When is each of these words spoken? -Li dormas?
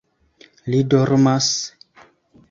-Li 0.75 0.79
dormas? 0.93 1.51